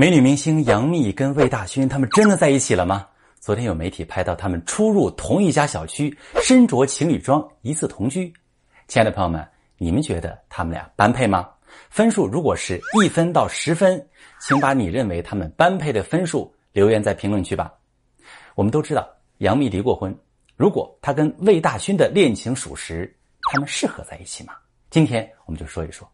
[0.00, 3.06] 美女明星杨幂跟魏大勋他们真的在一起了吗？
[3.38, 8.32] 昨天有媒体拍到他们出入同一家小区，身着情侣装，疑似同居。
[8.88, 11.46] 亲爱的朋友们，你们觉得他们俩般配吗？
[11.90, 14.02] 分数如果是一分到十分，
[14.40, 17.70] 请把你认为他们般配的分数留言在评论区吧。
[18.54, 19.06] 我们都知道
[19.40, 20.18] 杨幂离过婚，
[20.56, 23.14] 如果她跟魏大勋的恋情属实，
[23.52, 24.54] 他们适合在一起吗？
[24.88, 26.10] 今天我们就说一说。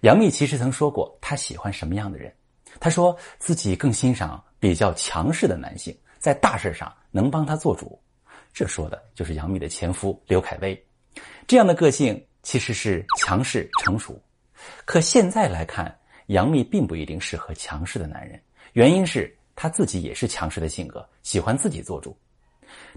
[0.00, 2.34] 杨幂其实曾说过，她喜欢什么样的人？
[2.80, 7.98] 她说自己更欣赏比较强势的男性，在大事上能帮她做主。
[8.52, 10.86] 这说的就是杨幂的前夫刘恺威。
[11.46, 14.20] 这样的个性其实是强势成熟。
[14.84, 15.96] 可现在来看，
[16.26, 18.40] 杨幂并不一定适合强势的男人，
[18.72, 22.16] 原因是她自己也是强势的性格，喜欢自己做主。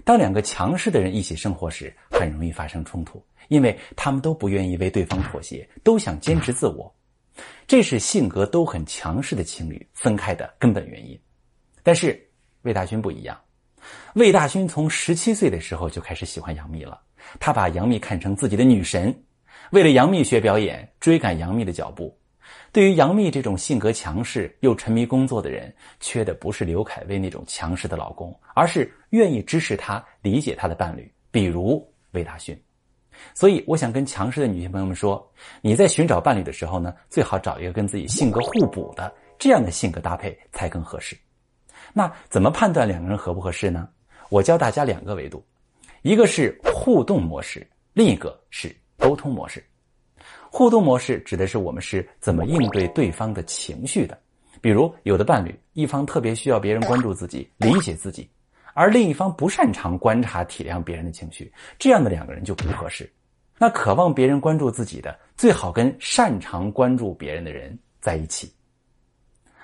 [0.04, 6.92] 当两个强势的人一起生活时，很容易发生冲突，因为他们都不愿意为对方妥协，都想坚持自我。
[7.66, 11.18] 这是性格都很强势的情侣分开的根本原因。
[11.82, 12.20] 但是
[12.62, 13.40] 魏大勋不一样，
[14.14, 17.00] 魏大勋从十七岁的时候就开始喜欢杨幂了，
[17.40, 19.14] 他把杨幂看成自己的女神，
[19.70, 22.16] 为了杨幂学表演，追赶杨幂的脚步。
[22.70, 32.58] 对于杨幂这种性格强势又沉迷工作的人，缺的不是刘恺威那种强势的老公，而是愿意支持她、理解她的伴侣，比如魏大勋。
[33.34, 35.26] 所以，我想跟强势的女性朋友们说：
[35.60, 41.16] 你在寻找伴侣的时候呢，最好找一个跟自己性格互补的，这样的性格搭配才更合适。
[41.92, 43.88] 那怎么判断两个人合不合适呢？
[44.28, 45.44] 我教大家两个维度，
[46.02, 49.62] 一个是互动模式，另一个是沟通模式。
[50.50, 54.18] 互动模式指的是我们是怎么应对对方的情绪的。
[54.60, 58.28] 比如，有的伴侣一方特别需要别人关注自己、理解自己。
[58.74, 63.10] 而另一方不擅长观察体谅别人的情绪，这样的两个人就不合适。
[63.58, 68.52] 那渴望别人关注自己的，最好跟擅长关注别人的人在一起。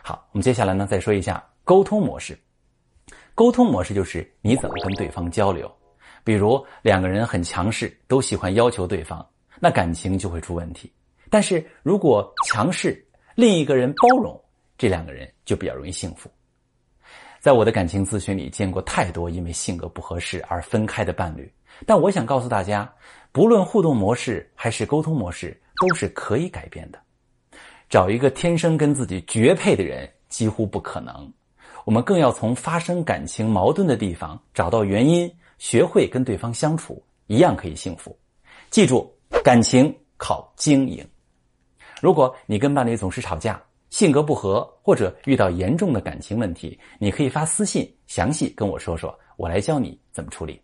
[0.02, 2.38] 好，我们接下来呢再说一下沟通模式。
[3.34, 5.72] 沟通模式就是你怎么跟对方交流。
[6.24, 9.26] 比如两个人很强势，都喜欢要求对方，
[9.58, 10.92] 那感情就会出问题。
[11.30, 13.02] 但是如果强势，
[13.34, 14.38] 另一个人包容，
[14.76, 16.30] 这两个人就比较容易幸福。
[17.40, 21.50] 在我的感情咨询里，见过太多因为性格不合适而分开的伴侣。
[21.86, 22.92] 但我想告诉大家，
[23.30, 26.98] 不论互动模式还是沟通模式，都是可以改变的。
[27.88, 31.32] 找一个天生跟自己绝配的人几乎不可能。
[31.84, 38.14] 我们更要从发生感情矛盾的地方找到原因，学会跟对方相处，一样可以幸福。
[38.68, 39.10] 记住，
[39.42, 41.06] 感情靠经营。
[42.02, 50.60] 如果你跟伴侣总是吵架，性格不合或者遇到严重的感情问题，你可以发私信详细跟我说说，我来教你怎么处理。